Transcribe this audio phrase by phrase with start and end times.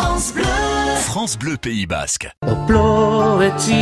[0.00, 0.44] France Bleu.
[1.02, 2.30] France Bleu Pays Basque.
[2.46, 3.74] Oploetxi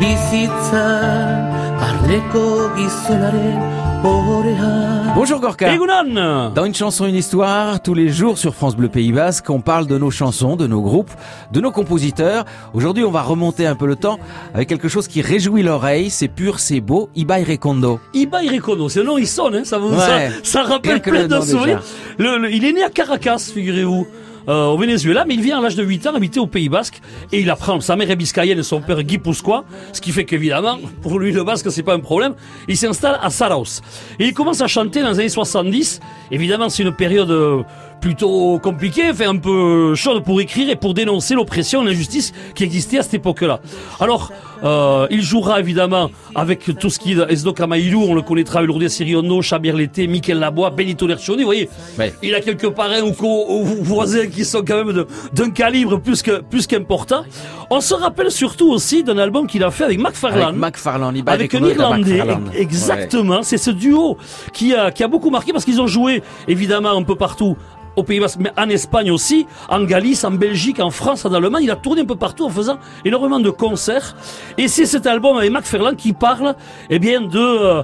[0.00, 3.60] bizitzan Barneko gizonaren
[4.04, 5.72] orean Bonjour Gorka.
[5.72, 9.60] Egunon Dans une chanson, une histoire, tous les jours sur France Bleu Pays Basque, on
[9.60, 11.12] parle de nos chansons, de nos groupes,
[11.52, 12.44] de nos compositeurs.
[12.74, 14.18] Aujourd'hui, on va remonter un peu le temps
[14.52, 16.10] avec quelque chose qui réjouit l'oreille.
[16.10, 17.08] C'est pur, c'est beau.
[17.14, 18.00] Ibai Rekondo.
[18.14, 20.30] Ibai Rekono, c'est nom, il sonne, hein, ça, vous, Ouais.
[20.42, 21.82] ça, ça rappelle plein le de nom, souvenirs.
[22.18, 24.06] Le- le- il est né à Caracas, figurez-vous.
[24.48, 27.00] Euh, au Venezuela, mais il vient à l'âge de 8 ans habiter au Pays Basque
[27.32, 30.78] et il apprend, sa mère est biscayenne et son père guipuscois, ce qui fait qu'évidemment,
[31.02, 32.34] pour lui le basque c'est pas un problème,
[32.68, 33.80] il s'installe à Saraos.
[34.18, 37.62] Et il commence à chanter dans les années 70, évidemment c'est une période euh,
[38.00, 42.98] plutôt compliquée, fait un peu chaude pour écrire et pour dénoncer l'oppression, l'injustice qui existait
[42.98, 43.60] à cette époque-là.
[44.00, 44.32] Alors,
[44.64, 48.88] euh, il jouera évidemment avec tout ce qui est Esdo Camaïlou, on le connaîtra Lourdes
[48.88, 51.68] Siriono, Chabir Lété, Michel Labois, Benito Lercioni, vous voyez,
[51.98, 52.14] Ouais.
[52.22, 56.40] il a quelques parrains ou, ou voisins qui sont quand même d'un calibre plus que
[56.40, 57.24] plus qu'important.
[57.70, 60.56] On se rappelle surtout aussi d'un album qu'il a fait avec Avec McFarlane.
[60.56, 61.16] McFarlane.
[61.16, 62.50] Ibai Avec un Irlandais, McFarlane.
[62.54, 63.42] ex- exactement.
[63.42, 64.16] C'est ce duo
[64.52, 67.56] qui a, qui a beaucoup marqué parce qu'ils ont joué évidemment un peu partout
[67.96, 71.64] au Pays Basque, mais en Espagne aussi, en Galice, en Belgique, en France, en Allemagne.
[71.64, 74.14] Il a tourné un peu partout en faisant énormément de concerts.
[74.56, 76.54] Et c'est cet album avec McFarlane qui parle,
[76.88, 77.82] eh bien, de euh,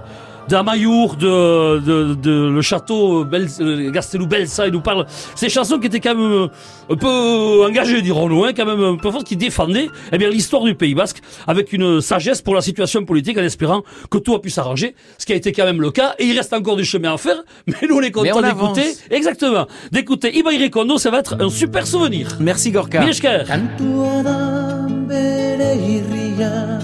[0.48, 5.78] d'Amayour, de, de, de le château Bel, euh, Gastelou Belsa, il nous parle ces chansons
[5.78, 6.48] qui étaient quand même euh,
[6.90, 10.62] un peu engagées, dirons-nous, hein, quand même un peu fortes, qui défendaient eh bien l'histoire
[10.62, 14.40] du Pays Basque avec une sagesse pour la situation politique en espérant que tout a
[14.40, 16.84] pu s'arranger, ce qui a été quand même le cas, et il reste encore du
[16.84, 19.02] chemin à faire, mais nous on est contents on d'écouter, avance.
[19.10, 22.36] exactement, d'écouter Ibai Rekondo, ça va être un super souvenir.
[22.40, 23.00] Merci Gorka.
[23.00, 23.44] Mil esker.
[23.46, 26.78] Kantua da bere irria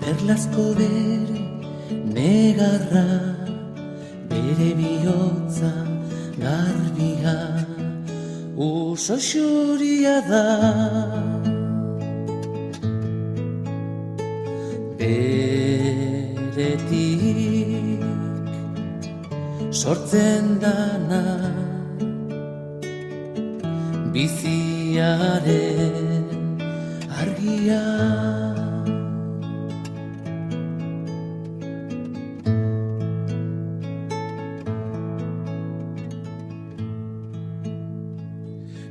[0.00, 1.37] Perlasko bere
[2.16, 3.08] negarra
[4.28, 5.72] Bere bihotza
[6.38, 7.36] garbia
[8.58, 10.46] Uso xuria da.
[14.98, 16.58] Beretik
[19.70, 21.22] sortzen dana
[24.10, 25.46] biziaren
[27.20, 28.47] argia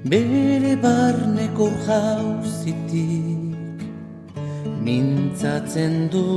[0.06, 3.82] bere barneko jauzitik
[4.86, 6.28] mintzatzen du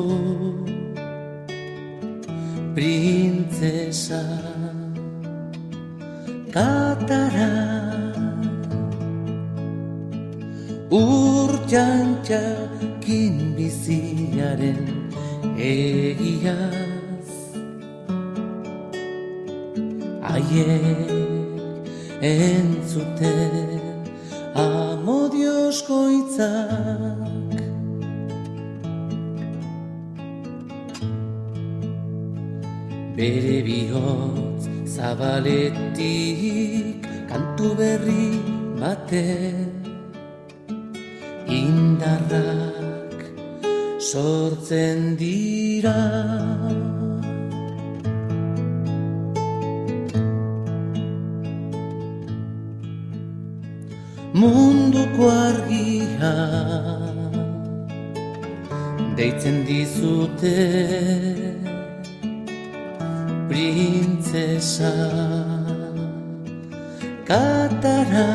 [2.74, 4.22] printzesa
[6.54, 7.52] katara.
[10.90, 14.82] Urtxantxakin biziaren
[15.56, 17.30] egiaz.
[20.34, 21.29] Aiek
[22.20, 23.80] entzuten.
[24.54, 27.30] Amodiosko hitzak
[33.16, 34.64] Bere bihotz
[34.96, 36.00] zabaletik
[37.30, 38.28] kantu berri
[38.80, 39.84] batek
[41.60, 43.18] indarrak
[44.00, 46.00] sortzen dira
[54.40, 56.34] munduko argia
[59.16, 60.56] deitzen dizute
[63.48, 64.94] printzesa
[67.28, 68.30] katara.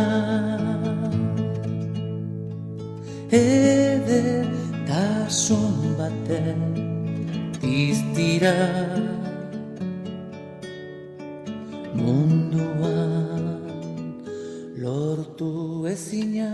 [3.31, 4.47] Eder
[4.89, 6.61] tason baten
[7.61, 8.57] piztira
[11.97, 12.94] munduan
[15.95, 16.51] ezina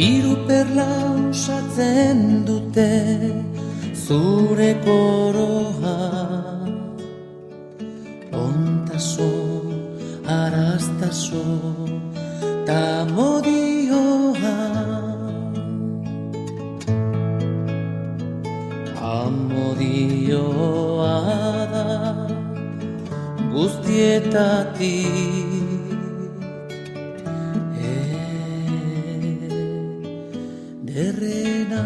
[0.00, 0.88] Hiru perla
[1.28, 2.92] osatzen dute
[4.04, 5.96] zure koroa.
[8.44, 9.78] Ontasun,
[10.40, 11.90] araztasun,
[12.66, 12.82] ta
[13.14, 13.59] modioa
[19.30, 21.16] Amodioa
[21.72, 21.86] da
[23.52, 24.90] guztietatik
[30.88, 31.84] derrena